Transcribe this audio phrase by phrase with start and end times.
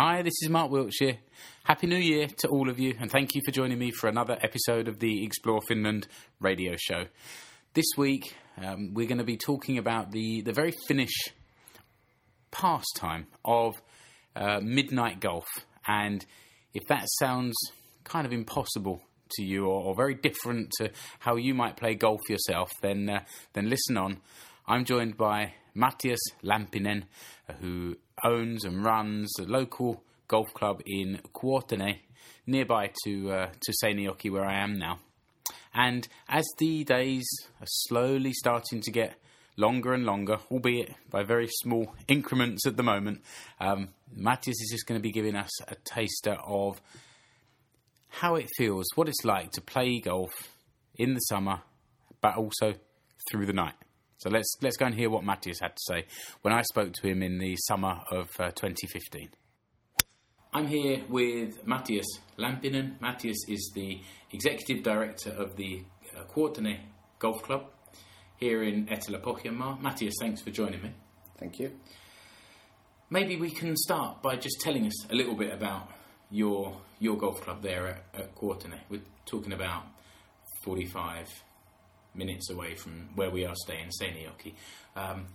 [0.00, 1.18] Hi, this is Mark Wiltshire.
[1.64, 4.38] Happy New Year to all of you, and thank you for joining me for another
[4.40, 6.06] episode of the Explore Finland
[6.38, 7.06] radio show.
[7.74, 8.32] This week,
[8.62, 11.30] um, we're going to be talking about the, the very Finnish
[12.52, 13.74] pastime of
[14.36, 15.48] uh, midnight golf.
[15.88, 16.24] And
[16.74, 17.56] if that sounds
[18.04, 19.02] kind of impossible
[19.32, 23.24] to you or, or, very different to how you might play golf yourself, then, uh,
[23.52, 24.20] then listen on.
[24.64, 27.04] I'm joined by Matias Lampinen,
[27.48, 32.00] uh, who owns and runs a local golf club in Kuortane,
[32.46, 34.98] nearby to uh, to Seinäjoki, where I am now.
[35.72, 37.26] And as the days
[37.60, 39.14] are slowly starting to get
[39.56, 43.22] longer and longer, albeit by very small increments at the moment,
[43.60, 46.80] um, Matias is just going to be giving us a taster of
[48.08, 50.32] how it feels, what it's like to play golf
[50.96, 51.60] in the summer,
[52.20, 52.74] but also
[53.30, 53.74] through the night.
[54.18, 56.04] So let's let's go and hear what Matias had to say
[56.42, 59.28] when I spoke to him in the summer of uh, 2015.
[60.52, 63.00] I'm here with Matias Lampinen.
[63.00, 64.00] Matias is the
[64.32, 65.84] executive director of the
[66.16, 66.80] uh, Kuortane
[67.20, 67.66] Golf Club
[68.38, 69.80] here in Etelä-Pohjanmaa.
[69.80, 70.90] Matias, thanks for joining me.
[71.38, 71.70] Thank you.
[73.10, 75.90] Maybe we can start by just telling us a little bit about
[76.30, 78.80] your your golf club there at, at Kuortane.
[78.90, 79.84] We're talking about
[80.64, 81.28] 45
[82.14, 84.54] minutes away from where we are staying, Seinäjoki.
[84.96, 85.26] Um,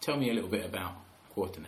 [0.00, 0.94] tell me a little bit about
[1.34, 1.66] Kuortane.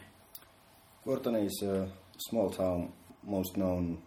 [1.04, 2.92] Kuortane is a small town,
[3.22, 3.98] most known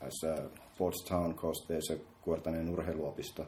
[0.00, 3.46] as a sports town because there's a Kuortaneen urheiluopisto.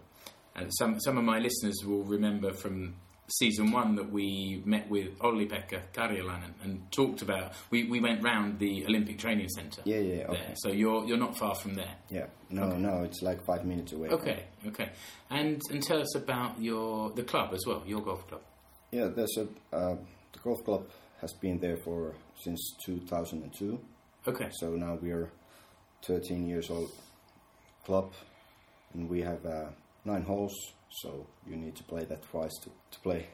[0.55, 2.95] And some, some of my listeners will remember from
[3.39, 7.53] season one that we met with Olli-Pekka Karjalainen and talked about.
[7.71, 9.83] We, we went round the Olympic Training Centre.
[9.85, 10.41] Yeah, yeah, okay.
[10.47, 10.55] There.
[10.57, 11.95] So you're you're not far from there.
[12.11, 12.79] Yeah, no, okay.
[12.79, 14.09] no, it's like five minutes away.
[14.09, 14.91] Okay, okay,
[15.31, 18.43] and and tell us about your the club as well, your golf club.
[18.91, 19.97] Yeah, there's a uh,
[20.33, 20.89] the golf club
[21.21, 23.81] has been there for since 2002.
[24.27, 24.49] Okay.
[24.53, 25.31] So now we are
[26.03, 26.91] 13 years old
[27.85, 28.13] club,
[28.95, 29.67] and we have uh,
[30.05, 30.55] nine holes
[31.01, 33.27] so you need to play that twice to, to play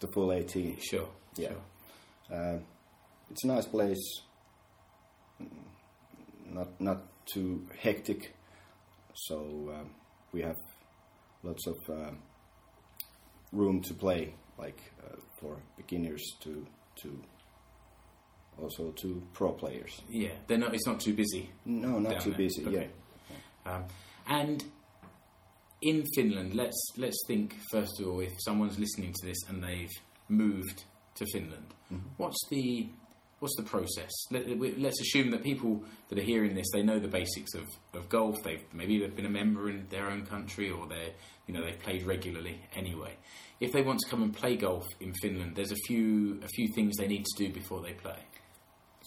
[0.00, 0.78] the full 18.
[0.80, 1.08] Sure.
[1.36, 1.48] Yeah.
[1.48, 2.36] Sure.
[2.36, 2.58] Uh,
[3.30, 4.22] it's a nice place.
[6.46, 8.34] Not not too hectic.
[9.14, 9.36] So
[9.74, 9.90] um,
[10.32, 10.56] we have
[11.42, 12.10] lots of uh,
[13.52, 16.66] room to play, like uh, for beginners to
[17.02, 17.22] to
[18.60, 20.00] also to pro players.
[20.08, 20.74] Yeah, they're not.
[20.74, 21.50] It's not too busy.
[21.64, 22.38] No, not too there.
[22.38, 22.66] busy.
[22.66, 22.88] Okay.
[23.66, 23.72] Yeah.
[23.72, 23.84] Um,
[24.26, 24.64] and
[25.82, 29.90] in Finland, let's let's think first of all if someone's listening to this and they've
[30.28, 30.84] moved
[31.16, 32.06] to Finland, mm-hmm.
[32.16, 32.88] what's the
[33.38, 34.10] what's the process?
[34.30, 38.08] Let, us assume that people that are hearing this they know the basics of, of
[38.08, 38.42] golf.
[38.42, 41.14] They've maybe they've been a member in their own country or they
[41.46, 43.14] you know they've played regularly anyway.
[43.60, 46.68] If they want to come and play golf in Finland, there's a few a few
[46.74, 48.18] things they need to do before they play.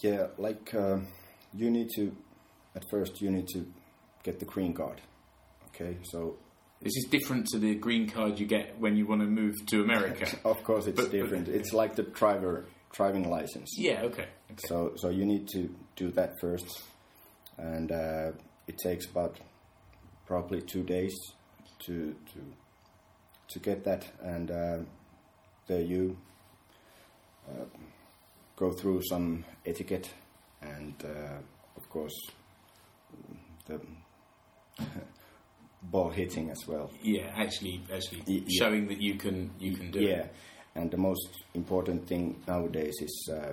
[0.02, 0.98] Yeah, like uh,
[1.54, 2.14] you need to
[2.74, 3.64] at first you need to
[4.24, 5.00] get the green card.
[5.68, 6.36] Okay, so
[6.84, 9.82] this is different to the green card you get when you want to move to
[9.82, 10.28] America.
[10.44, 11.46] of course, it's but, different.
[11.46, 13.74] But, it's like the driver driving license.
[13.76, 14.02] Yeah.
[14.02, 14.28] Okay.
[14.50, 14.66] okay.
[14.68, 16.82] So so you need to do that first,
[17.56, 18.32] and uh,
[18.66, 19.38] it takes about
[20.26, 21.14] probably two days
[21.86, 22.40] to to
[23.48, 24.78] to get that, and uh,
[25.66, 26.18] there you
[27.48, 27.64] uh,
[28.56, 30.10] go through some etiquette,
[30.60, 31.38] and uh,
[31.76, 32.18] of course
[33.66, 33.80] the
[35.90, 36.90] ball hitting as well.
[37.02, 38.40] Yeah, actually, actually yeah.
[38.58, 40.08] showing that you can you can do yeah.
[40.08, 40.16] it.
[40.76, 43.52] Yeah, and the most important thing nowadays is uh,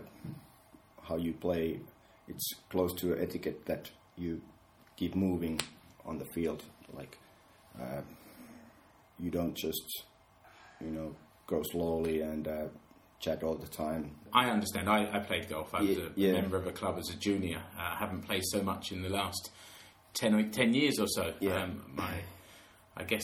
[1.04, 1.80] how you play.
[2.28, 4.42] It's close to etiquette that you
[4.96, 5.60] keep moving
[6.06, 6.64] on the field.
[6.94, 7.18] Like
[7.80, 8.02] uh,
[9.20, 10.04] you don't just
[10.80, 11.16] you know
[11.48, 12.48] go slowly and.
[12.48, 12.68] Uh,
[13.22, 14.16] chat all the time.
[14.34, 14.90] I understand.
[14.90, 15.74] I, I played golf.
[15.76, 16.32] I was a yeah.
[16.34, 17.62] member of a club as a junior.
[17.78, 19.52] Uh, I haven't played so much in the last
[20.14, 21.34] 10, 10 years or so.
[21.40, 21.64] Yeah.
[21.64, 22.22] Um, my,
[22.96, 23.24] I guess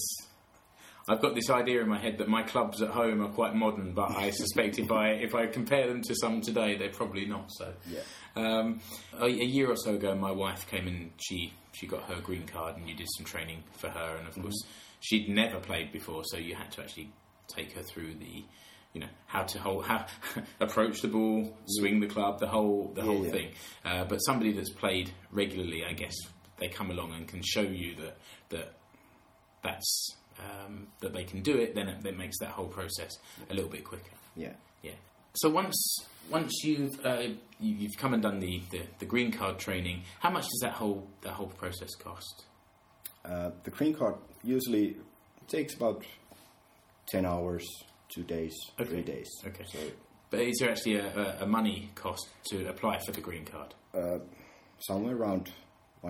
[1.09, 3.93] I've got this idea in my head that my clubs at home are quite modern,
[3.93, 7.49] but I suspect if I if I compare them to some today, they're probably not.
[7.51, 8.01] So, yeah.
[8.35, 8.81] Um,
[9.17, 12.45] a, a, year or so ago, my wife came and she she got her green
[12.45, 14.43] card, and you did some training for her, and of mm-hmm.
[14.43, 14.65] course
[14.99, 17.11] she'd never played before, so you had to actually
[17.47, 18.43] take her through the
[18.93, 20.05] you know how to hold, how
[20.59, 23.31] approach the ball, swing the club, the whole the yeah, whole yeah.
[23.31, 23.49] thing.
[23.85, 26.15] Uh, but somebody that's played regularly, I guess,
[26.57, 28.17] they come along and can show you that
[28.49, 28.73] that
[29.63, 33.17] that's um, that they can do it, then it, it, makes that whole process
[33.49, 34.11] a little bit quicker.
[34.35, 34.91] Yeah, yeah.
[35.33, 35.99] So once
[36.29, 37.23] once you've uh,
[37.59, 40.73] you, have come and done the, the, the, green card training, how much does that
[40.73, 42.45] whole that whole process cost?
[43.25, 44.97] Uh, the green card usually
[45.47, 46.03] takes about
[47.07, 47.65] ten hours,
[48.09, 48.89] two days, okay.
[48.89, 49.29] three days.
[49.45, 49.65] Okay.
[49.71, 49.79] So
[50.29, 53.73] But is there actually a, a, a money cost to apply for the green card?
[53.93, 54.19] Uh,
[54.79, 55.51] somewhere around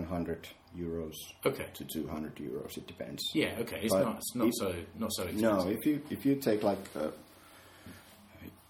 [0.05, 1.13] 100 euros
[1.45, 1.67] Okay.
[1.73, 2.77] to 200 euros.
[2.77, 3.21] It depends.
[3.33, 3.55] Yeah.
[3.59, 3.79] Okay.
[3.83, 4.17] It's But not.
[4.17, 4.75] It's not if- so.
[4.99, 5.65] Not so expensive.
[5.65, 7.09] No, if you if you take like uh,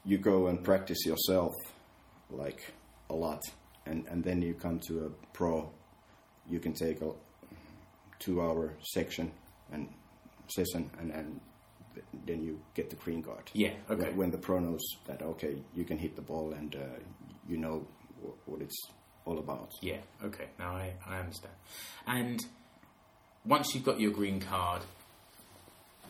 [0.06, 1.54] you go and practice yourself
[2.30, 2.62] like
[3.10, 3.42] a lot,
[3.86, 5.70] and and then you come to a pro,
[6.50, 7.12] you can take a
[8.20, 9.32] two hour section
[9.72, 9.90] and
[10.48, 11.40] session, and and
[12.26, 13.50] then you get the green card.
[13.54, 13.74] Yeah.
[13.90, 14.04] Okay.
[14.10, 16.80] When, when the pro knows that okay, you can hit the ball and uh,
[17.50, 17.86] you know
[18.46, 18.78] what it's
[19.28, 19.72] all about.
[19.82, 19.98] Yeah.
[20.24, 20.48] Okay.
[20.58, 21.54] Now I, I understand.
[22.08, 22.46] And
[23.46, 24.82] once you've got your green card,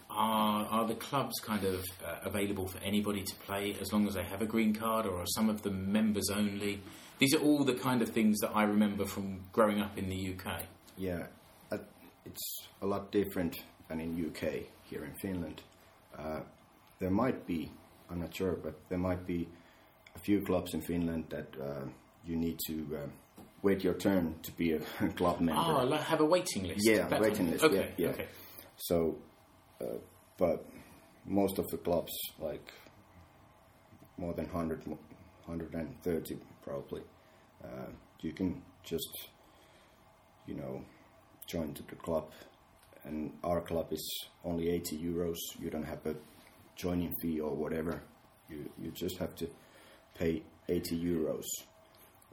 [0.10, 4.14] are are the clubs kind of uh, available for anybody to play as long as
[4.14, 6.82] they have a green card, or are some of them members only?
[7.20, 10.34] These are all the kind of things that I remember from growing up in the
[10.34, 10.64] UK.
[10.98, 11.28] Yeah,
[11.72, 11.80] uh,
[12.26, 15.62] it's a lot different than in UK here in Finland.
[16.18, 16.42] Uh,
[17.00, 17.72] there might be,
[18.10, 19.48] I'm not sure, but there might be
[20.16, 21.86] a few clubs in Finland that uh,
[22.28, 24.80] you need to uh, wait your turn to be a
[25.16, 25.62] club member.
[25.66, 26.86] Oh, like have a waiting list.
[26.86, 27.94] Yeah, That waiting list, Okay.
[27.98, 28.14] yeah, yeah.
[28.14, 28.28] Okay.
[28.76, 29.18] So,
[29.82, 29.86] uh,
[30.38, 30.66] but
[31.26, 32.72] most of the clubs, like
[34.18, 37.02] more than 100, 130 probably,
[37.64, 37.90] uh,
[38.22, 39.30] you can just,
[40.46, 40.84] you know,
[41.48, 42.32] join to the club.
[43.04, 45.38] And our club is only 80 euros.
[45.60, 46.16] You don't have a
[46.76, 48.04] joining fee or whatever.
[48.50, 49.48] You, you just have to
[50.18, 51.46] pay 80 euros,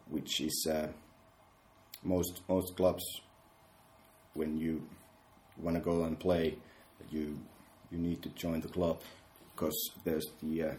[0.09, 0.89] which is uh,
[2.03, 3.05] most most clubs
[4.35, 4.83] when you
[5.57, 6.57] want to go and play,
[7.11, 7.39] you
[7.91, 9.01] you need to join the club
[9.55, 10.73] because there's the uh,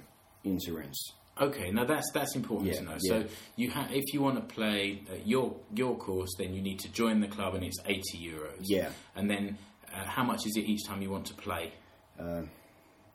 [0.44, 1.14] insurance.
[1.40, 2.98] Okay, now that's that's important Yeah, to know.
[3.02, 3.10] yeah.
[3.24, 3.26] So
[3.58, 6.90] you ha- if you want to play uh, your your course, then you need to
[6.92, 8.60] join the club, and it's eighty euros.
[8.62, 8.90] Yeah.
[9.16, 9.58] And then,
[9.94, 11.74] uh, how much is it each time you want to play?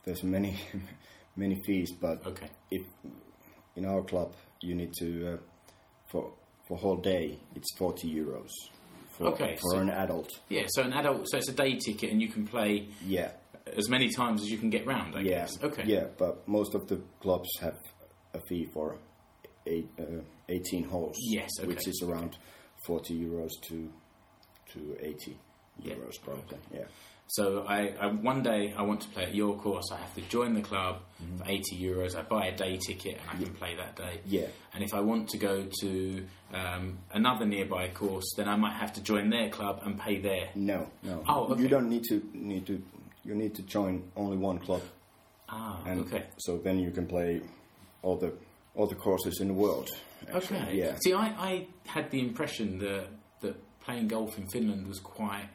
[0.05, 0.56] There's many
[1.37, 2.49] many fees, but Okay.
[2.71, 2.83] if
[3.77, 5.37] in our club you need to uh,
[6.11, 6.33] for
[6.67, 8.51] for whole day it's 40 euros
[9.17, 10.31] for, Okay, for so- an adult.
[10.49, 10.65] Yeah.
[10.69, 13.33] So an adult, so it's a day ticket, and you can play Yeah,
[13.77, 15.15] as many times as you can get round.
[15.17, 15.62] I yeah, guess.
[15.62, 15.85] Okay.
[15.87, 16.05] yeah.
[16.17, 17.77] But most of the clubs have
[18.35, 18.97] a fee for
[19.67, 21.17] eight, uh, 18 holes.
[21.21, 22.37] Yes, okay, which is around
[22.87, 23.91] 40 euros to
[24.73, 25.37] to 80
[25.83, 26.59] Yeah, euros probably.
[26.73, 26.85] Yeah.
[27.32, 29.85] So I, I one day I want to play at your course.
[29.93, 31.37] I have to join the club Mm-hmm.
[31.37, 32.17] for eighty euros.
[32.17, 34.21] I buy a day ticket and I can play that day.
[34.25, 34.47] Yeah.
[34.73, 36.25] And if I want to go to
[36.55, 40.49] um, another nearby course, then I might have to join their club and pay there.
[40.55, 41.23] No, no.
[41.29, 41.61] Oh, okay.
[41.62, 42.82] You don't need to need to.
[43.23, 44.81] You need to join only one club,
[45.50, 46.25] Ah, and okay.
[46.38, 47.43] so then you can play
[48.03, 48.32] all the
[48.75, 49.91] all the courses in the world.
[50.35, 50.56] actually.
[50.61, 50.79] Okay.
[50.79, 50.97] Yeah.
[51.05, 53.09] See, I, I had the impression that
[53.43, 55.49] that playing golf in Finland was quite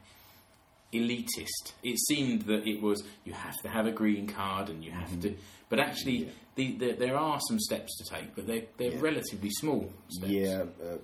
[0.99, 1.73] elitist.
[1.83, 5.09] It seemed that it was you have to have a green card and you have
[5.09, 5.21] Mm-hmm.
[5.21, 5.35] to,
[5.69, 9.01] but actually the, the, there are some steps to take, but they they're Yeah.
[9.01, 10.31] relatively small steps.
[10.31, 10.63] Yeah.
[10.83, 10.97] Uh,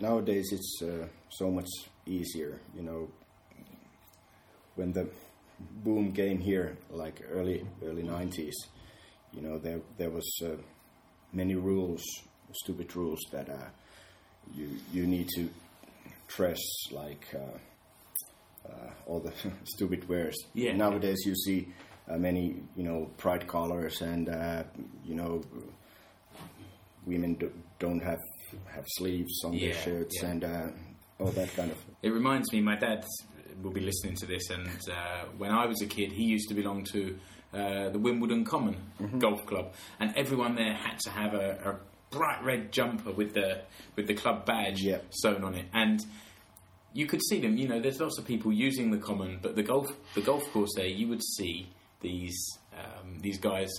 [0.00, 1.68] nowadays it's uh, so much
[2.06, 2.58] easier.
[2.76, 3.08] You know,
[4.76, 5.06] when the
[5.84, 8.56] boom came here, like early early nineties,
[9.32, 10.56] you know, there there was uh,
[11.32, 12.02] many rules,
[12.52, 13.68] stupid rules that uh,
[14.54, 15.48] you you need to
[16.28, 17.26] dress like.
[18.68, 19.32] Uh, all the
[19.64, 20.36] stupid wares.
[20.54, 20.72] Yeah.
[20.76, 21.68] Nowadays, you see
[22.08, 24.62] uh, many, you know, pride colors, and uh,
[25.04, 25.42] you know,
[27.06, 28.20] women do, don't have
[28.66, 30.28] have sleeves on their shirts, yeah.
[30.30, 30.66] and uh,
[31.18, 31.78] all that kind of.
[32.02, 33.04] It reminds me, my dad
[33.62, 36.54] will be listening to this, and uh, when I was a kid, he used to
[36.54, 37.18] belong to
[37.54, 39.18] uh, the Wimbledon Common Mm-hmm.
[39.18, 43.62] Golf Club, and everyone there had to have a, a bright red jumper with the
[43.96, 44.98] with the club badge Yeah.
[45.10, 46.00] sewn on it, and
[46.94, 47.56] you could see them.
[47.56, 50.70] You know, there's lots of people using the common, but the golf the golf course
[50.76, 51.68] there, you would see
[52.00, 52.36] these
[52.76, 53.70] um, these guys.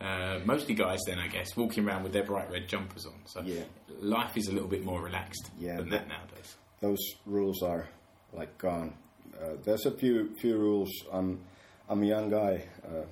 [0.00, 3.14] Uh, mostly guys, then I guess, walking around with their bright red jumpers on.
[3.26, 3.62] So Yeah.
[4.00, 6.56] life is a little bit more relaxed Yeah, than that nowadays.
[6.80, 7.88] Those rules are
[8.32, 8.94] like gone.
[9.40, 10.90] Uh, there's a few few rules.
[11.12, 11.40] I'm
[11.88, 13.04] I'm a young guy, uh,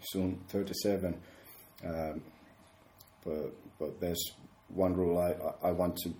[0.00, 1.14] soon 37,
[1.86, 2.22] um,
[3.24, 4.32] but but there's
[4.68, 5.30] one rule I,
[5.68, 6.10] I I want to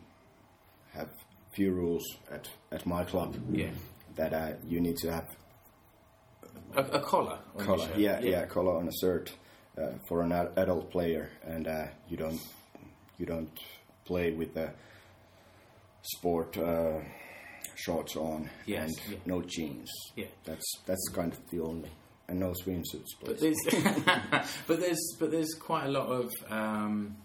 [0.93, 1.11] have
[1.55, 3.37] few rules at at my club.
[3.53, 3.71] Yeah.
[4.17, 5.29] That uh, you need to have
[6.77, 7.39] A, a collar.
[7.57, 7.99] on collar, shirt.
[7.99, 9.33] yeah, yeah, collar on a shirt
[9.77, 12.41] uh, for an ad- adult player, and uh, you don't
[13.19, 13.59] you don't
[14.05, 14.71] play with the
[16.03, 17.01] sport uh,
[17.75, 19.19] shorts on Yes, and yeah.
[19.27, 19.91] no jeans.
[20.17, 20.27] Yeah.
[20.45, 21.91] That's that's kind of the only
[22.29, 23.11] and no swimsuits.
[23.25, 23.57] But there's,
[24.67, 27.17] but there's, but there's quite a lot of um,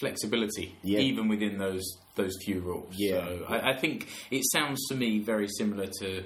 [0.00, 1.00] flexibility, Yeah.
[1.00, 2.94] even within those those few rules.
[2.96, 3.24] Yeah.
[3.24, 6.24] So I, I think it sounds to me very similar to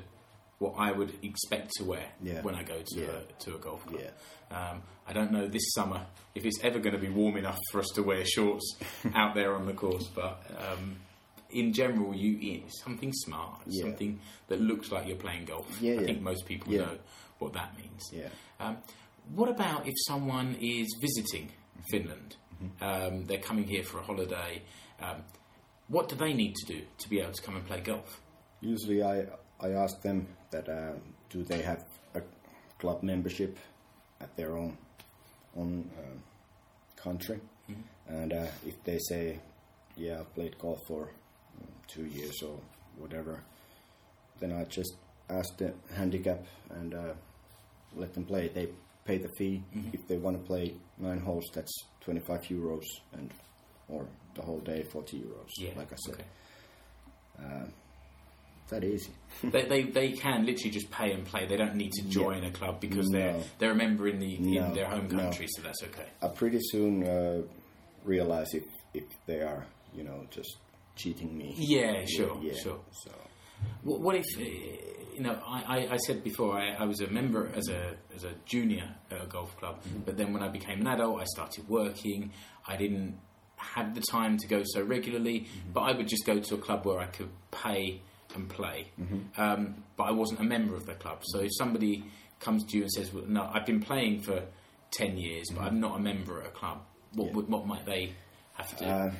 [0.58, 2.40] what I would expect to wear Yeah.
[2.42, 4.00] when I go to a, to a golf club.
[4.02, 4.10] Yeah.
[4.70, 7.80] Um, I don't know this summer if it's ever going to be warm enough for
[7.80, 8.76] us to wear shorts
[9.14, 10.96] out there on the course, but um,
[11.50, 15.66] in general, you eat something smart, something that looks like you're playing golf.
[15.82, 16.96] Yeah, I think most people know
[17.38, 18.02] what that means.
[18.12, 18.28] Yeah.
[18.60, 18.78] Um,
[19.34, 21.50] what about if someone is visiting
[21.90, 22.36] Finland?
[22.62, 22.84] Mm-hmm.
[23.16, 24.62] Um, they're coming here for a holiday.
[25.00, 25.24] Um,
[25.88, 28.20] what do they need to do to be able to come and play golf?
[28.60, 29.26] Usually, I
[29.60, 30.92] I ask them that uh,
[31.30, 32.22] do they have a
[32.78, 33.58] club membership
[34.20, 34.76] at their own
[35.56, 37.40] own uh, country,
[38.08, 39.40] and uh, if they say,
[39.96, 41.02] "Yeah, I've played golf for
[41.60, 42.58] um, two years or
[42.96, 43.42] whatever,"
[44.40, 44.94] then I just
[45.28, 47.14] ask the handicap and uh,
[47.96, 48.48] let them play.
[48.48, 48.68] They
[49.04, 51.44] pay the fee if they want to play nine holes.
[51.54, 53.30] That's twenty five euros and
[53.88, 55.48] or the whole day forty euros.
[55.58, 57.70] Yeah, like I said, okay.
[58.68, 59.10] that easy.
[59.44, 61.46] they, they, they can literally just pay and play.
[61.46, 64.54] They don't need to join a club because they're they're a member in the in
[64.54, 65.18] No, their home no.
[65.18, 66.06] country, so that's okay.
[66.22, 67.42] I pretty soon uh,
[68.04, 70.56] realize if if they are, you know, just
[70.96, 71.54] cheating me.
[71.56, 72.54] Yeah, sure, yeah.
[72.54, 72.80] sure.
[72.92, 73.10] So
[73.82, 75.38] What, what if uh, know?
[75.46, 78.88] I, I, I said before I, I was a member as a as a junior
[79.10, 82.32] at a golf club, but then when I became an adult, I started working.
[82.66, 83.18] I didn't
[83.56, 86.84] have the time to go so regularly, but I would just go to a club
[86.84, 88.00] where I could pay
[88.34, 88.90] and play.
[89.36, 91.20] Um, but I wasn't a member of the club.
[91.24, 92.04] So if somebody
[92.40, 94.42] comes to you and says, well, "No, I've been playing for
[94.90, 96.78] ten years, but I'm not a member at a club,"
[97.14, 97.32] what Yeah.
[97.34, 98.12] would what might they
[98.54, 98.90] have to do?
[98.90, 99.12] uh,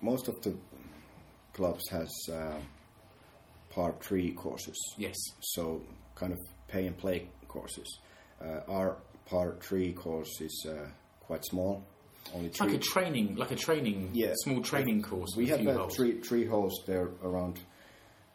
[0.00, 0.54] most of the
[1.52, 2.54] clubs has uh,
[3.78, 4.76] par three courses.
[4.96, 5.16] yes.
[5.40, 5.80] So
[6.16, 7.88] kind of pay and play courses.
[8.42, 10.88] Uh, our par three course is uh,
[11.20, 11.84] quite small.
[12.34, 14.32] Only It's like a training, like a training, Yeah.
[14.44, 15.30] small training course.
[15.36, 15.94] we have uh, holes.
[15.96, 17.60] three three holes there around.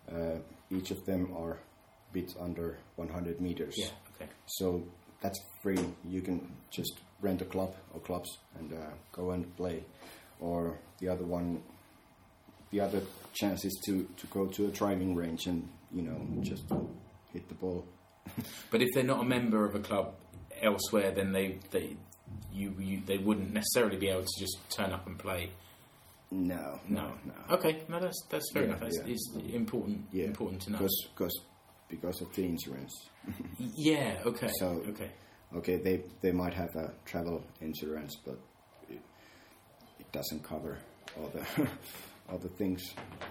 [0.09, 0.37] Uh,
[0.71, 3.75] each of them are a bit under 100 meters.
[3.77, 3.87] Yeah.
[4.15, 4.29] Okay.
[4.45, 4.83] So
[5.21, 5.83] that's free.
[6.05, 6.39] You can
[6.71, 8.77] just rent a club or clubs and uh,
[9.11, 9.83] go and play.
[10.39, 11.61] Or the other one,
[12.73, 13.01] the other
[13.33, 16.63] chance is to, to go to a driving range and you know just
[17.31, 17.85] hit the ball.
[18.71, 20.15] But if they're not a member of a club
[20.61, 21.95] elsewhere, then they they
[22.51, 25.51] you, you they wouldn't necessarily be able to just turn up and play.
[26.31, 27.11] No, No.
[27.25, 27.55] no.
[27.55, 27.83] Okay.
[27.89, 28.79] No, that's that's fair Yeah, enough.
[28.79, 29.13] That's yeah.
[29.13, 30.77] it's important Yeah, important to know.
[30.79, 31.35] Because because
[31.89, 32.93] because of the insurance.
[33.59, 34.17] Yeah.
[34.25, 34.49] Okay.
[34.59, 35.11] So- okay.
[35.55, 38.39] Okay, they they might have a travel insurance, but
[38.89, 39.01] it,
[39.99, 40.79] it doesn't cover
[41.17, 41.43] all the
[42.41, 42.81] the things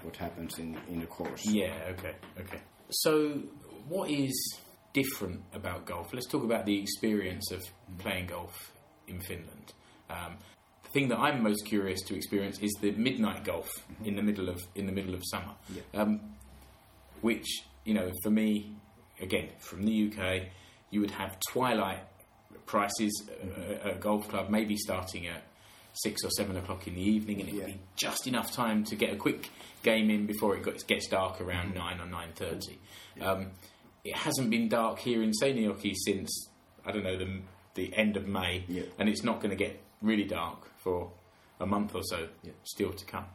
[0.02, 1.44] what happens in in the course.
[1.46, 1.72] Yeah.
[1.90, 2.14] Okay.
[2.40, 2.58] Okay.
[2.90, 3.42] So,
[3.88, 4.58] what is
[4.92, 6.12] different about golf?
[6.12, 7.62] Let's talk about the experience of
[7.98, 8.72] playing golf
[9.08, 9.72] in Finland.
[10.10, 10.36] Um,
[10.84, 13.70] the thing that I'm most curious to experience is the midnight golf
[14.04, 16.00] in the middle of in the middle of summer, Yeah.
[16.02, 16.20] um,
[17.22, 18.76] which you know, for me,
[19.20, 20.48] again from the UK,
[20.90, 22.00] you would have twilight
[22.66, 25.42] prices uh, at a golf club, maybe starting at
[25.94, 27.74] six or seven o'clock in the evening, and it would Yeah.
[27.74, 29.50] be just enough time to get a quick
[29.82, 32.78] game in before it gets dark around nine or nine thirty.
[33.20, 33.50] Um,
[34.04, 36.48] it hasn't been dark here in Seinäjoki since
[36.84, 37.40] I don't know the
[37.74, 38.82] the end of May, Yeah.
[38.98, 41.10] and it's not going to get really dark for
[41.60, 42.52] a month or so Yeah.
[42.64, 43.26] still to come.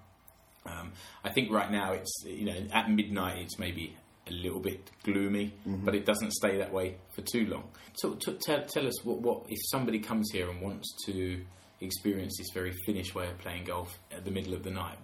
[0.65, 0.91] Um,
[1.23, 3.95] I think right now it's you know at midnight it's maybe
[4.27, 7.63] a little bit gloomy, but it doesn't stay that way for too long.
[7.93, 11.45] So, to, tell, tell us what, what if somebody comes here and wants to
[11.81, 14.97] experience this very Finnish way of playing golf at the middle of the night.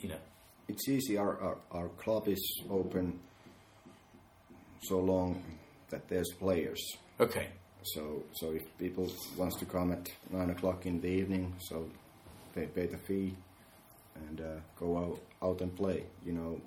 [0.00, 0.20] You know,
[0.68, 1.16] It's easy.
[1.18, 3.20] Our, our our club is open
[4.82, 5.42] so long
[5.90, 6.80] that there's players.
[7.20, 7.48] okay,
[7.82, 11.88] So so if people wants to come at nine o'clock in the evening, so
[12.54, 13.34] they pay the fee
[14.28, 16.04] and uh, go out out and play.
[16.26, 16.60] You know,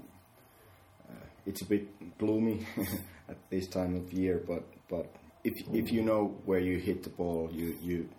[1.10, 2.66] uh, it's a bit gloomy
[3.30, 5.08] at this time of year, but but
[5.44, 8.10] if if you know where you hit the ball, you you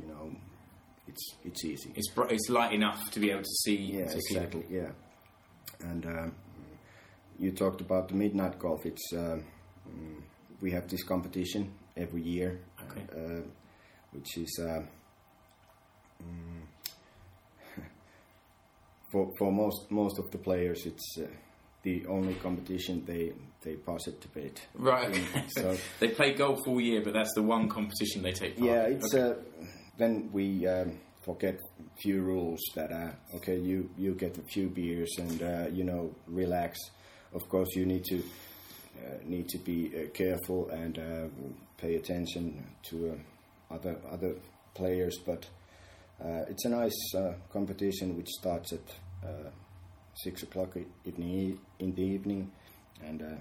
[0.00, 0.30] you know,
[1.12, 1.92] it's it's easy.
[1.94, 3.76] it's br- it's light enough to be able to see.
[3.76, 4.64] Yeah, to see exactly.
[4.70, 4.90] Yeah,
[5.80, 6.32] and um,
[7.38, 8.86] you talked about the midnight golf.
[8.86, 9.44] It's um,
[10.60, 13.02] we have this competition every year, Okay.
[13.12, 13.42] uh,
[14.12, 14.82] which is uh,
[16.22, 16.62] mm,
[19.10, 20.86] for for most most of the players.
[20.86, 21.26] It's uh,
[21.82, 24.66] the only competition they they participate.
[24.74, 25.14] Right.
[25.16, 25.24] in.
[25.48, 28.70] So they play golf all year, but that's the one competition they take part.
[28.70, 29.30] yeah, it's Okay.
[29.30, 29.64] uh,
[30.02, 31.60] then we um, forget
[32.00, 36.14] few rules that uh, okay, you you get a few beers and uh, you know
[36.26, 36.78] relax.
[37.34, 41.28] Of course, you need to uh, need to be uh, careful and uh,
[41.78, 44.34] pay attention to uh, other other
[44.74, 45.46] players, but
[46.24, 48.86] uh, it's a nice uh, competition which starts at
[49.24, 49.50] uh,
[50.14, 52.50] six o'clock in the in the evening,
[53.04, 53.36] and uh,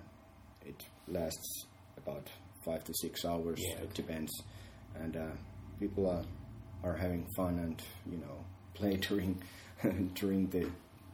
[0.66, 1.66] it lasts
[1.98, 2.28] about
[2.66, 3.60] five to six hours.
[3.60, 4.32] Yeah, It depends,
[4.96, 5.32] and uh,
[5.80, 6.24] people are
[6.84, 9.42] are having fun and you know play during
[10.16, 10.68] during the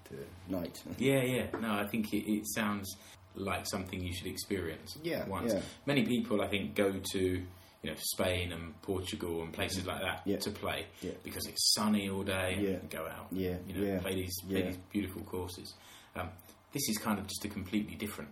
[0.10, 0.18] the
[0.56, 0.82] night.
[0.98, 1.46] Yeah, yeah.
[1.62, 2.96] No, I think it, it sounds
[3.36, 5.54] like something you should experience Yeah, once.
[5.54, 5.60] yeah.
[5.86, 10.22] Many people, I think, go to you know Spain and Portugal and places like that
[10.26, 10.38] Yeah.
[10.38, 11.12] to play Yeah.
[11.24, 12.70] because it's sunny all day and Yeah.
[12.72, 13.28] you go out.
[13.32, 15.74] Yeah, you know, yeah, play these play these beautiful courses.
[16.16, 16.30] Um,
[16.74, 18.30] this is kind of just a completely different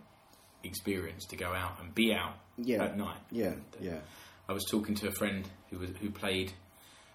[0.64, 2.34] experience to go out and be out
[2.68, 3.18] at night.
[3.30, 4.00] Yeah, yeah,
[4.48, 6.52] I was talking to a friend who was who played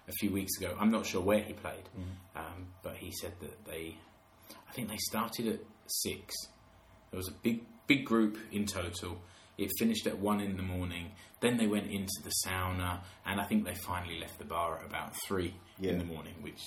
[0.08, 0.76] a few weeks ago.
[0.80, 2.38] I'm not sure where he played, Mm-hmm.
[2.38, 3.96] um, but he said that they,
[4.68, 6.34] I think they started at six.
[7.10, 9.20] There was a big big group in total.
[9.58, 11.10] It finished at one in the morning.
[11.40, 14.86] Then they went into the sauna, and I think they finally left the bar at
[14.86, 16.60] about three in the morning, which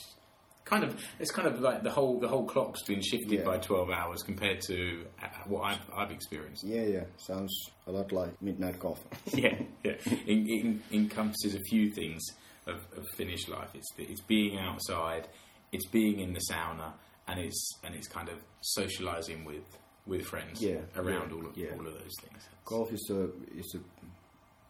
[0.65, 3.43] kind of it's kind of like the whole the whole clock's been shifted Yeah.
[3.43, 6.63] by twelve hours compared to uh, what I've, I've experienced.
[6.63, 7.03] yeah, yeah.
[7.17, 7.53] Sounds
[7.87, 9.03] a lot like midnight golf.
[9.33, 9.93] yeah, yeah.
[10.05, 12.23] It, it encompasses a few things
[12.67, 13.69] of, of Finnish life.
[13.73, 15.27] It's it's being outside,
[15.71, 16.93] it's being in the sauna,
[17.27, 18.37] and it's and it's kind of
[18.77, 19.63] socialising with
[20.05, 21.69] with friends Yeah, around yeah, all of yeah.
[21.73, 22.43] all of those things.
[22.65, 23.23] golf is a
[23.57, 23.79] is the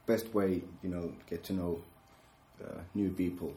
[0.06, 1.82] best way you know get to know
[2.64, 3.54] uh, new people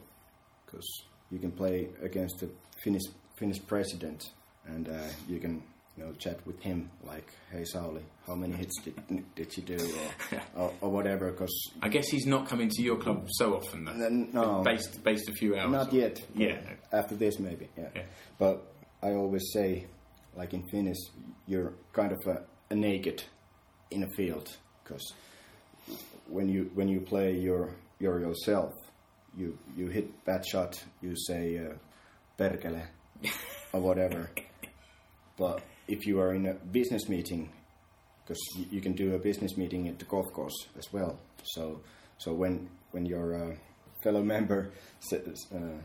[0.65, 2.49] because you can play against the
[2.83, 3.03] Finnish
[3.37, 4.31] Finnish president
[4.65, 4.93] and uh,
[5.27, 5.63] you can
[5.99, 8.95] you know chat with him like hey Sauli how many hits did,
[9.35, 12.97] did you do or or, or whatever because I guess he's not coming to your
[12.97, 13.93] club so often though.
[14.09, 15.71] no Based based a few hours.
[15.71, 16.57] not yet Yeah.
[16.93, 17.89] after this maybe yeah.
[17.95, 18.03] Yeah.
[18.37, 18.63] but
[19.03, 19.87] I always say
[20.35, 20.97] like in Finnish
[21.47, 23.23] you're kind of a, a naked
[23.91, 24.47] in a field
[24.83, 25.13] because
[26.27, 28.71] when you when you play your your yourself,
[29.35, 31.73] you you hit bad shot, you say uh,
[32.37, 32.83] perkele
[33.73, 34.29] or whatever.
[35.37, 35.61] but
[35.91, 37.49] if you are in a business meeting,
[38.23, 41.17] because you, you can do a business meeting at the golf course as well.
[41.43, 41.81] So
[42.17, 43.55] so when when your uh,
[44.03, 45.77] fellow member says, uh,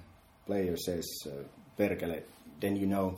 [0.47, 1.31] player says uh,
[1.79, 2.23] perkele,
[2.61, 3.17] then you know.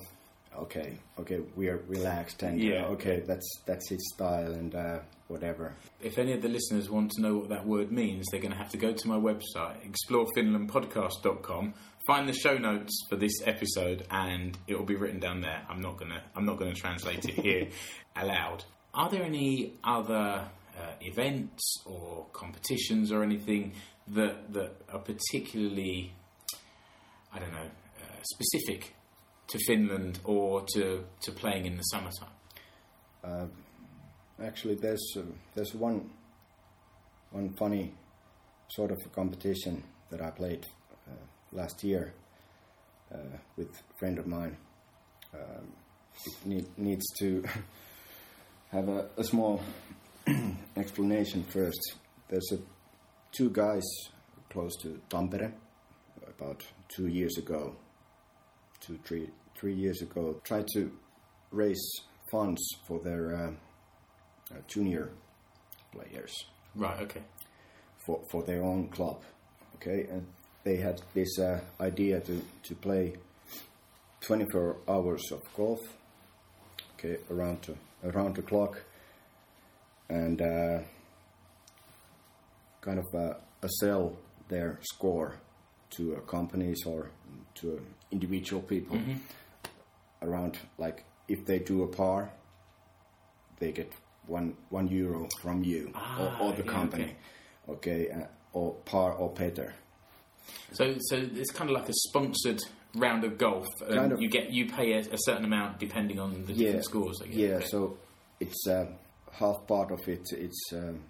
[0.58, 2.86] Okay, okay, we are relaxed, and Yeah.
[2.94, 5.74] okay, that's that's his style, and uh, whatever.
[6.00, 8.56] If any of the listeners want to know what that word means, they're going to
[8.56, 11.74] have to go to my website, explorefinlandpodcast.com,
[12.06, 15.62] find the show notes for this episode, and it will be written down there.
[15.68, 17.68] I'm not going to I'm not going to translate it here
[18.16, 18.64] aloud.
[18.94, 23.72] Are there any other uh, events or competitions or anything
[24.08, 26.12] that that are particularly
[27.32, 27.70] I don't know
[28.02, 28.94] uh, specific
[29.48, 32.30] to Finland or to to playing in the summertime?
[34.42, 35.22] Actually, there's uh,
[35.54, 36.10] there's one
[37.30, 37.94] one funny
[38.68, 40.75] sort of competition that I played uh,
[41.52, 42.12] last year
[43.12, 43.18] uh,
[43.56, 44.56] with a friend of mine.
[45.34, 45.72] Um,
[46.24, 47.44] it need, needs to
[48.72, 49.62] have a, a small
[50.76, 51.94] explanation first.
[52.28, 52.58] There's a,
[53.32, 53.84] two guys
[54.50, 55.52] close to Tampere
[56.28, 57.76] about two years ago,
[58.80, 60.90] two three three years ago, tried to
[61.50, 61.82] raise
[62.30, 63.50] funds for their uh,
[64.54, 65.10] uh, junior
[65.92, 66.34] players
[66.74, 67.00] Right.
[67.00, 67.22] Okay.
[68.04, 69.22] for, for their own club.
[69.76, 70.26] Okay, and
[70.66, 73.14] they had this uh, idea to, to play
[74.20, 75.78] 24 hours of golf.
[76.94, 78.82] Okay, around to, around the clock,
[80.08, 80.80] and uh,
[82.80, 84.16] kind of uh, sell
[84.48, 85.36] their score
[85.90, 87.10] to uh, companies or
[87.54, 88.98] to individual people
[90.22, 92.30] around like if they do a par
[93.58, 93.92] they get
[94.26, 97.16] one one euro from you Ah, or, or the yeah, company
[97.68, 99.74] okay, uh, or par or better
[100.72, 102.60] So, so it's kind of like a sponsored
[102.94, 104.20] round of golf, and Kind of.
[104.20, 107.20] you get you pay a, a certain amount depending on the different scores.
[107.22, 107.36] I guess.
[107.36, 107.98] yeah so
[108.40, 108.86] it's uh,
[109.32, 111.00] half part of it it's um,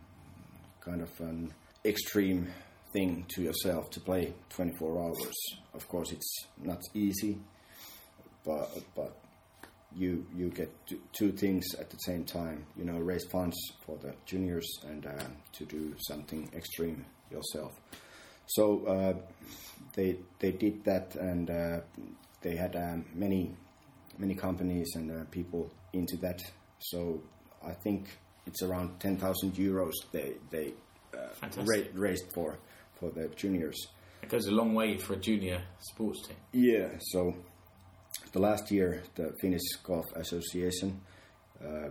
[0.81, 1.53] kind of an
[1.85, 2.49] extreme
[2.93, 5.33] thing to yourself to play 24 hours
[5.75, 7.39] of course it's not easy
[8.45, 9.17] but but
[9.95, 10.71] you you get
[11.13, 15.13] two things at the same time you know raise funds for the juniors and uh,
[15.53, 17.73] to do something extreme yourself
[18.47, 19.15] so uh,
[19.95, 21.81] they they did that and uh,
[22.43, 23.55] they had um, many
[24.19, 26.41] many companies and uh, people into that.
[26.79, 27.23] So
[27.65, 28.09] I think
[28.47, 30.75] it's around 10,000 euros they they
[31.15, 32.59] uh, ra- raised for
[32.99, 33.89] for the juniors.
[34.23, 36.37] It goes a long way for a junior sports team.
[36.53, 37.35] yeah, so
[38.33, 41.01] the last year, the Finnish Golf Association,
[41.63, 41.89] uh,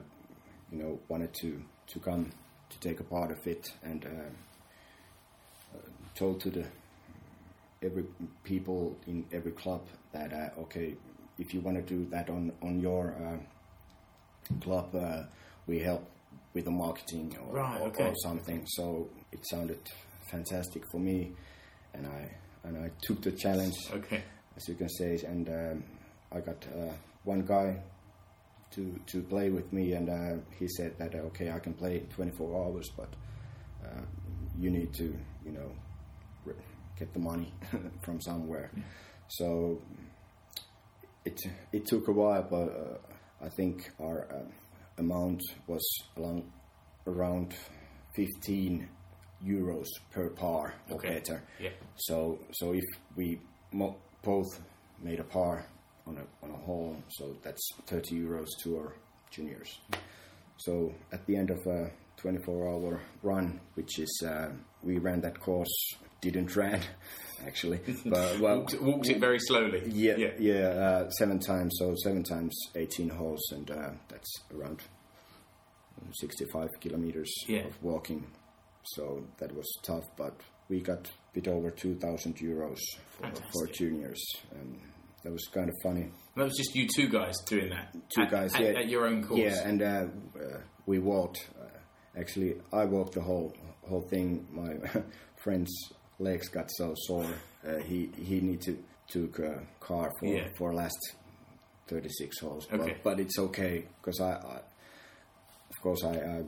[0.72, 2.32] you know, wanted to, to come
[2.70, 4.06] to take a part of it and
[6.16, 6.66] told to the
[7.84, 8.06] every
[8.44, 10.96] people in every club that uh, okay,
[11.38, 13.38] if you want to do that on on your uh,
[14.62, 15.24] club, uh,
[15.68, 16.04] we help
[16.54, 18.08] with the marketing or, Right, or, okay.
[18.10, 18.66] or something.
[18.68, 19.80] So it sounded
[20.32, 21.34] fantastic for me,
[21.94, 22.30] and I
[22.64, 24.24] and I took the challenge, Okay.
[24.58, 25.84] as you can say, and um,
[26.32, 27.78] I got uh, one guy
[28.72, 32.00] to to play with me, and uh, he said that uh, okay, I can play
[32.16, 33.10] 24 hours, but
[33.86, 34.02] uh,
[34.58, 35.14] you need to,
[35.46, 35.70] you know,
[37.00, 37.54] get the money
[38.04, 38.72] from somewhere.
[39.28, 39.82] So
[41.26, 41.40] it
[41.74, 44.44] it took a while, but uh, I think our uh,
[44.98, 45.84] amount was
[46.18, 46.52] along
[47.08, 47.54] around
[48.16, 48.88] 15
[49.46, 51.10] euros per par or Okay.
[51.20, 51.44] better.
[51.60, 51.72] Yeah.
[51.96, 52.84] So so if
[53.16, 53.40] we
[53.72, 54.62] mo- both
[55.02, 55.66] made a par
[56.08, 58.94] on a on a hole, so that's 30 euros to our
[59.32, 59.80] juniors.
[60.58, 61.92] So at the end of a
[62.24, 64.50] 24-hour run, which is uh,
[64.82, 65.96] we ran that course,
[66.32, 66.80] didn't run
[67.46, 69.84] actually, but well, Walked, walked it very slowly.
[69.92, 70.32] yeah, Yeah.
[70.40, 71.76] yeah, uh, seven times.
[71.80, 74.82] So seven times 18 holes, and uh, that's around
[76.20, 77.66] 65 kilometers Yeah.
[77.66, 78.26] of walking.
[78.84, 82.78] So that was tough, but we got a bit over 2,000 euros
[83.18, 84.80] for, for juniors, and
[85.24, 86.12] that was kind of funny.
[86.36, 87.96] That was just you two guys doing that.
[88.14, 89.40] Two at, guys, at, yeah, at your own course.
[89.40, 90.06] Yeah, and uh,
[90.40, 91.48] uh, we walked.
[91.60, 91.66] Uh,
[92.20, 93.54] actually, I walked the whole
[93.88, 94.48] whole thing.
[94.52, 94.76] My
[95.44, 95.74] friend's
[96.20, 97.26] legs got so sore.
[97.68, 100.48] Uh, he he need to took a car for Yeah.
[100.58, 100.98] for last
[101.88, 102.68] thirty six holes.
[102.72, 102.94] Okay.
[102.94, 104.60] But, but it's okay because I, I,
[105.70, 106.44] of course, I, I uh,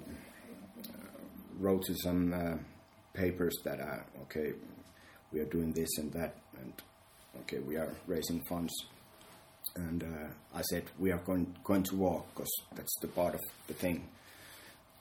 [1.59, 2.57] wrote to some uh,
[3.13, 4.53] papers that are okay.
[5.31, 6.73] We are doing this and that, and
[7.41, 8.73] okay, we are raising funds
[9.75, 13.41] and uh, I said we are going going to walk because that's the part of
[13.67, 14.07] the thing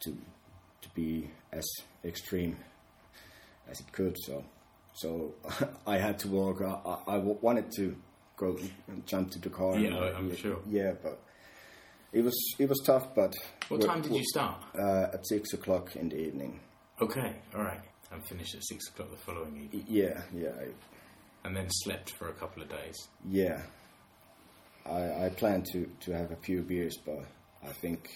[0.00, 0.10] to
[0.82, 1.64] to be as
[2.04, 2.56] extreme
[3.68, 4.16] as it could.
[4.24, 4.44] So
[4.96, 5.34] so
[5.86, 6.60] I had to walk.
[6.62, 7.96] I, I, wanted to
[8.36, 9.78] go and jump to the car.
[9.78, 10.58] Yeah, I- I'm sure.
[10.68, 11.20] Yeah, but
[12.12, 13.14] it was it was tough.
[13.14, 13.34] But
[13.68, 14.56] What time did you start?
[14.78, 16.60] Uh, at six o'clock in the evening.
[17.00, 17.80] Okay, all right.
[18.12, 20.68] And finished at six o'clock the following evening, Yeah, yeah, I,
[21.46, 22.96] and then slept for a couple of days.
[23.28, 23.60] yeah.
[24.86, 27.24] I I planned to to have a few beers, but
[27.64, 28.08] I think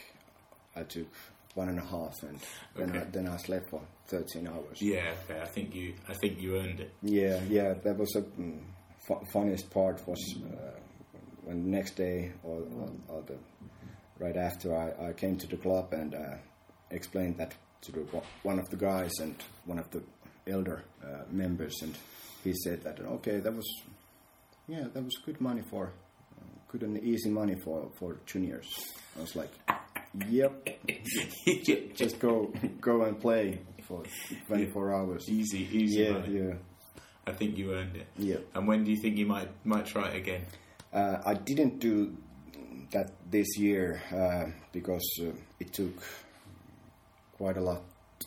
[0.77, 1.09] I took
[1.55, 2.39] one and a half, and
[2.77, 4.81] then I, then I slept for thirteen hours.
[4.81, 5.41] Yeah, okay.
[5.41, 5.95] I think you.
[6.09, 6.93] I think you earned it.
[7.03, 8.61] Yeah, yeah, that was a mm,
[9.07, 10.79] fu- funniest part was uh,
[11.45, 13.37] when the next day or, or, or the
[14.19, 16.37] right after I, I came to the club and uh,
[16.91, 18.01] explained that to the,
[18.43, 19.35] one of the guys and
[19.65, 20.03] one of the
[20.47, 21.97] elder uh, members, and
[22.45, 23.67] he said that okay, that was
[24.69, 28.69] yeah, that was good money for uh, good and easy money for for juniors.
[29.19, 29.51] I was like,
[30.29, 30.69] yep,
[31.95, 34.03] just go go and play for
[34.47, 35.29] 24 hours.
[35.29, 36.03] easy, easy.
[36.03, 36.39] Yeah, money.
[36.39, 36.55] yeah,
[37.27, 38.07] I think you earned it.
[38.17, 38.37] yeah.
[38.55, 40.43] And when do you think you might might try it again?
[40.93, 42.17] Uh, I didn't do
[42.93, 46.03] that this year uh, because uh, it took
[47.39, 47.83] quite a lot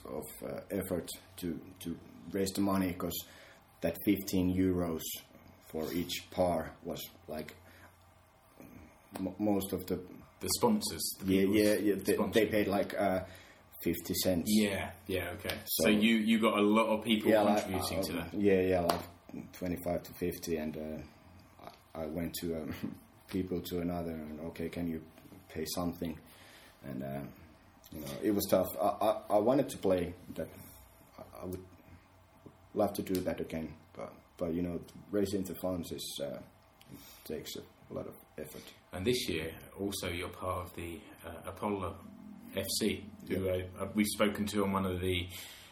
[0.06, 1.98] of uh, effort to to
[2.32, 3.26] raise the money because
[3.82, 5.02] that 15 euros
[5.68, 7.54] for each par was like
[9.20, 10.00] m- most of the
[10.44, 11.16] The sponsors.
[11.24, 13.22] The yeah yeah, yeah they, they paid like uh,
[13.82, 15.56] 50 cents Yeah, yeah, okay.
[15.66, 18.34] So, So- you you got a lot of people yeah like, contributing uh, to that.
[18.34, 22.74] yeah yeah like 25 to 50 and uh, I, I went to um,
[23.30, 25.02] people to another and okay can you
[25.50, 26.18] pay something
[26.86, 27.08] and uh,
[27.92, 30.48] you know it was tough I, I, I wanted to play that
[31.20, 31.64] I, I would
[32.76, 34.80] love to do that again but but you know
[35.12, 36.38] raising the funds is uh,
[37.26, 41.96] takes a lot of effort And this year, also, you're part of the uh, Apollo
[42.56, 45.28] FC, who uh, uh, we've spoken to on one of the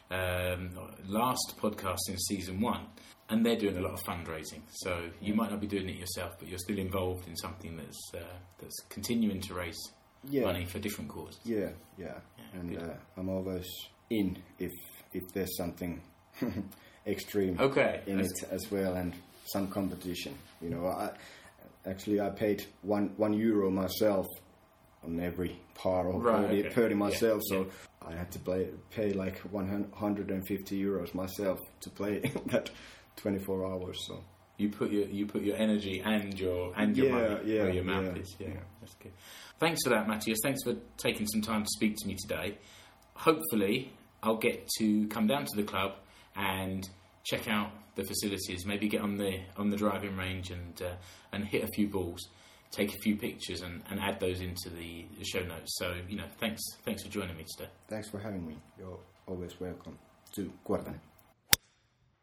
[0.10, 0.72] um,
[1.06, 2.86] last podcasts in season one,
[3.30, 4.62] and they're doing a lot of fundraising.
[4.72, 8.12] So you might not be doing it yourself, but you're still involved in something that's
[8.16, 8.28] uh,
[8.60, 9.78] that's continuing to raise
[10.28, 10.44] Yeah.
[10.46, 11.40] money for different causes.
[11.46, 12.18] Yeah, yeah,
[12.54, 13.68] and uh, I'm always
[14.10, 14.72] in if
[15.14, 16.02] if there's something
[17.08, 19.14] extreme Okay, in that's- it as well, and
[19.46, 20.34] some competition.
[20.62, 21.12] You know, I
[21.86, 24.28] actually I paid one one euro myself
[25.04, 26.90] on every par of Right, birdie, okay.
[26.90, 28.10] Yeah, myself, so yeah.
[28.10, 32.70] I had to play pay like 150 euros myself to play that
[33.18, 34.06] 24 hours.
[34.08, 34.24] So
[34.58, 37.74] You put your you put your energy and your and your Yeah, money yeah, where
[37.74, 38.36] your mouth yeah, is.
[38.40, 38.54] Yeah, yeah.
[38.80, 39.12] that's good.
[39.60, 40.40] Thanks for that, Matias.
[40.44, 42.58] Thanks for taking some time to speak to me today.
[43.16, 43.92] Hopefully,
[44.24, 45.94] I'll get to come down to the club
[46.36, 46.88] and
[47.24, 48.66] check out the facilities.
[48.66, 50.96] Maybe get on the on the driving range and uh,
[51.32, 52.30] and hit a few balls,
[52.72, 55.76] take a few pictures, and, and add those into the, the show notes.
[55.78, 57.70] So you know, thanks thanks for joining me today.
[57.90, 58.58] thanks for having me.
[58.78, 59.98] You're always welcome
[60.36, 61.00] to Kuortane.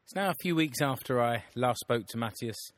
[0.04, 2.72] It's now a few weeks after I last spoke to Matias.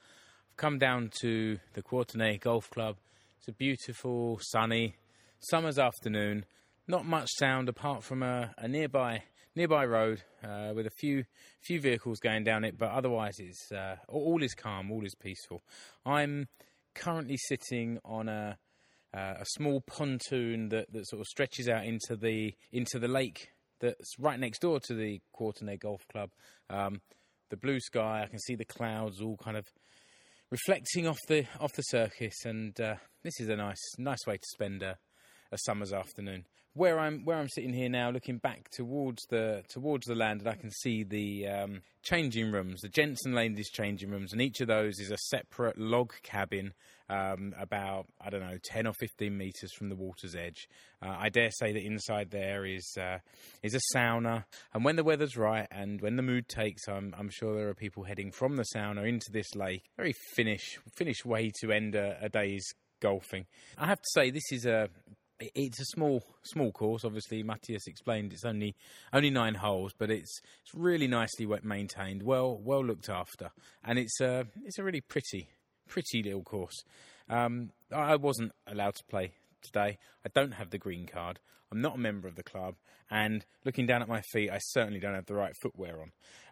[0.50, 2.96] I've come down to the Kuortane Golf Club.
[3.38, 4.96] It's a beautiful, sunny
[5.38, 6.44] summer's afternoon.
[6.88, 9.22] not much sound apart from a, a nearby
[9.56, 11.24] nearby road uh, with a few
[11.60, 15.62] few vehicles going down it, but otherwise it's uh, all is calm, all is peaceful.
[16.04, 16.48] I'm
[16.94, 18.58] currently sitting on a
[19.12, 23.48] uh, a small pontoon that, that sort of stretches out into the into the lake
[23.80, 26.30] that's right next door to the Kuortane Golf Club.
[26.68, 27.00] Um,
[27.48, 29.66] the blue sky, I can see the clouds all kind of
[30.50, 34.46] reflecting off the off the circus, and uh, this is a nice nice way to
[34.52, 34.98] spend a,
[35.50, 40.06] a summer's afternoon where I'm where I'm sitting here now, looking back towards the towards
[40.06, 44.10] the land, and I can see the um, changing rooms, the gents and ladies changing
[44.10, 46.72] rooms, and each of those is a separate log cabin,
[47.08, 50.68] um, about I don't know ten or fifteen meters from the water's edge.
[51.02, 53.18] Uh, I dare say that inside there is uh,
[53.62, 57.30] is a sauna, and when the weather's right and when the mood takes, I'm I'm
[57.30, 59.82] sure there are people heading from the sauna into this lake.
[59.96, 62.64] Very Finnish Finnish way to end a, a day's
[63.00, 63.46] golfing.
[63.76, 64.88] I have to say this is a
[65.40, 67.04] it's a small small course.
[67.04, 68.74] Obviously, Matias explained it's only
[69.12, 73.50] only nine holes, but it's it's really nicely maintained, well well looked after,
[73.84, 75.48] and it's a it's a really pretty
[75.88, 76.84] pretty little course.
[77.28, 79.98] Um, I wasn't allowed to play today.
[80.24, 81.40] I don't have the green card.
[81.72, 82.74] I'm not a member of the club,
[83.10, 86.10] and looking down at my feet, I certainly don't have the right footwear on.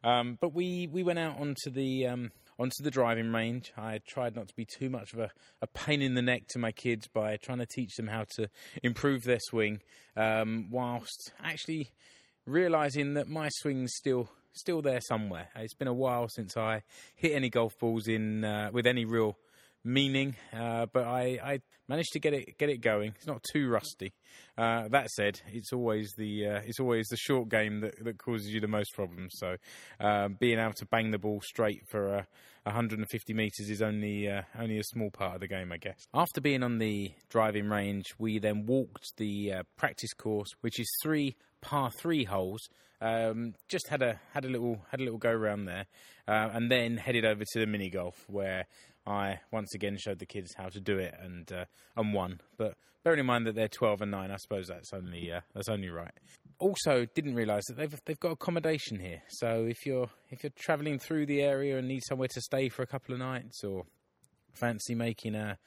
[0.08, 3.72] Um, but we, we went out onto the um, onto the driving range.
[3.76, 5.30] I tried not to be too much of a,
[5.62, 8.48] a, pain in the neck to my kids by trying to teach them how to
[8.82, 9.80] improve their swing,
[10.16, 11.90] um, whilst actually
[12.46, 15.48] realizing that my swing's still still there somewhere.
[15.56, 16.82] It's been a while since I
[17.14, 19.36] hit any golf balls in uh, with any real
[19.84, 23.12] meaning, uh, but I, I, managed to get it get it going.
[23.16, 24.12] It's not too rusty.
[24.56, 28.48] Uh, that said, it's always the uh, it's always the short game that, that causes
[28.48, 29.32] you the most problems.
[29.36, 29.56] So
[30.00, 32.26] um, being able to bang the ball straight for
[32.64, 36.06] 150 meters is only uh, only a small part of the game, I guess.
[36.12, 40.88] After being on the driving range, we then walked the uh, practice course, which is
[41.02, 42.60] three par three holes.
[43.00, 45.86] Um, just had a had a little had a little go around there,
[46.26, 48.66] uh, and then headed over to the mini golf where
[49.06, 51.64] I once again showed the kids how to do it and uh,
[51.96, 52.40] and won.
[52.56, 55.68] But bearing in mind that they're 12 and 9, I suppose that's only uh, that's
[55.68, 56.12] only right.
[56.58, 59.22] Also, didn't realise that they've they've got accommodation here.
[59.28, 62.82] So if you're if you're travelling through the area and need somewhere to stay for
[62.82, 63.84] a couple of nights, or
[64.52, 65.58] fancy making a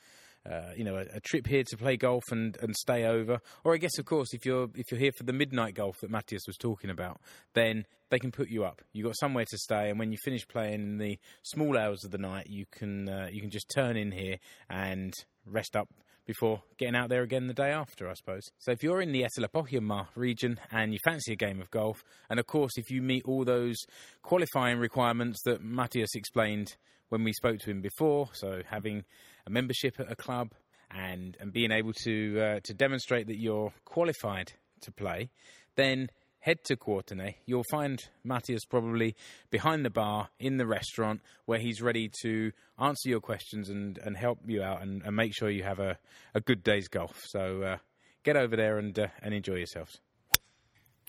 [0.49, 3.39] uh, you know, a, a, trip here to play golf and, and stay over.
[3.63, 6.10] Or I guess, of course, if you're if you're here for the midnight golf that
[6.10, 7.21] Matias was talking about,
[7.54, 8.82] then they can put you up.
[8.91, 12.12] You've got somewhere to stay, and when you finish playing in the small hours of
[12.12, 14.38] the night, you can uh, you can just turn in here
[14.69, 15.13] and
[15.45, 15.89] rest up
[16.25, 18.43] before getting out there again the day after, I suppose.
[18.60, 22.39] So if you're in the Etelä-Pohjanmaa region and you fancy a game of golf, and
[22.39, 23.77] of course if you meet all those
[24.21, 26.75] qualifying requirements that Matias explained
[27.10, 29.04] when we spoke to him before, so having
[29.45, 30.54] a membership at a club
[30.89, 35.30] and and being able to uh, to demonstrate that you're qualified to play,
[35.75, 37.36] then head to Kuortane.
[37.45, 39.15] You'll find Matias probably
[39.51, 44.17] behind the bar in the restaurant where he's ready to answer your questions and, and
[44.17, 45.99] help you out and, and make sure you have a,
[46.34, 47.15] a good day's golf.
[47.27, 47.77] So uh,
[48.23, 49.99] get over there and, uh, and enjoy yourselves.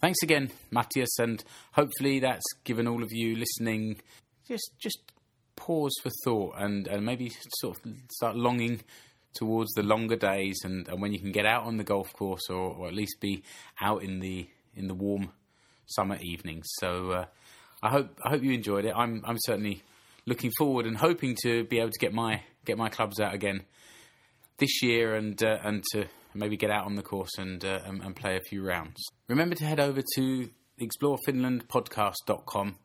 [0.02, 1.42] Thanks again, Matias, and
[1.72, 4.00] hopefully that's given all of you listening
[4.48, 5.11] just just
[5.56, 8.80] pause for thought and, and maybe sort of start longing
[9.34, 12.50] towards the longer days and, and when you can get out on the golf course
[12.50, 13.42] or, or at least be
[13.80, 15.30] out in the in the warm
[15.86, 16.66] summer evenings.
[16.80, 17.24] So uh,
[17.82, 18.94] I hope I hope you enjoyed it.
[18.96, 19.82] I'm I'm certainly
[20.26, 23.62] looking forward and hoping to be able to get my get my clubs out again
[24.58, 28.02] this year and uh, and to maybe get out on the course and, uh, and,
[28.02, 29.04] and play a few rounds.
[29.28, 30.48] Remember to head over to
[30.80, 32.76] explorefinlandpodcast.com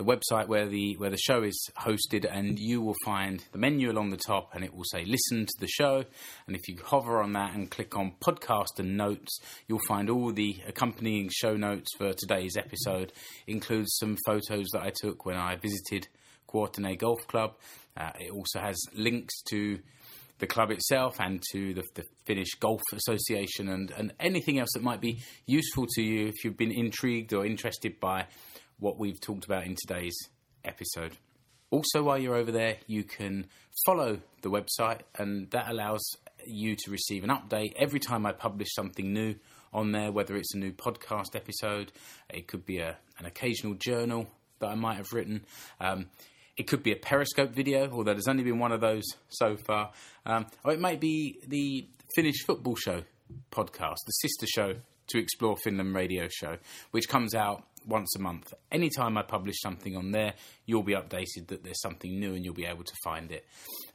[0.00, 3.90] the website where the where the show is hosted, and you will find the menu
[3.90, 6.04] along the top, and it will say "Listen to the show."
[6.46, 10.32] And if you hover on that and click on Podcast and Notes, you'll find all
[10.32, 13.12] the accompanying show notes for today's episode.
[13.46, 16.08] Includes some photos that I took when I visited
[16.48, 17.56] Kuortane Golf Club.
[17.94, 19.80] Uh, it also has links to
[20.38, 24.82] the club itself and to the, the, Finnish Golf Association and, and anything else that
[24.82, 28.24] might be useful to you if you've been intrigued or interested by
[28.80, 30.16] what we've talked about in today's
[30.64, 31.12] episode.
[31.70, 33.46] Also, while you're over there, you can
[33.86, 36.02] follow the website, and that allows
[36.44, 39.36] you to receive an update every time I publish something new
[39.72, 41.92] on there, whether it's a new podcast episode,
[42.28, 44.26] it could be a, an occasional journal
[44.58, 45.44] that I might have written.
[45.80, 46.06] Um,
[46.56, 49.92] it could be a Periscope video, although there's only been one of those so far.
[50.26, 53.02] Um, or it might be the Finnish Football Show
[53.52, 54.74] podcast, the sister show
[55.08, 56.56] to Explore Finland radio show,
[56.90, 58.52] which comes out once a month.
[58.70, 60.34] Anytime I publish something on there,
[60.66, 63.44] you'll be updated that there's something new and you'll be able to find it.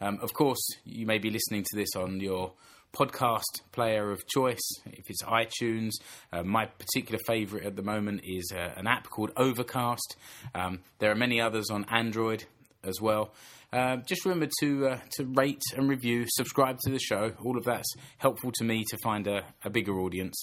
[0.02, 2.54] Um, of course, you may be listening to this on your
[2.96, 4.66] podcast player of choice.
[4.86, 5.92] If it's iTunes,
[6.32, 10.16] uh, my particular favourite at the moment is uh, an app called Overcast.
[10.54, 12.46] Um, there are many others on Android
[12.84, 13.34] as well.
[13.74, 17.34] Uh, just remember to uh, to rate and review, subscribe to the show.
[17.44, 20.42] All of that's helpful to me to find a, a bigger audience.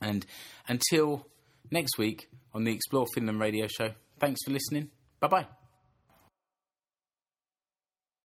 [0.00, 0.24] And
[0.66, 1.26] until
[1.70, 4.90] next week on the Explore Finland radio show, thanks for listening.
[5.20, 5.57] Bye bye.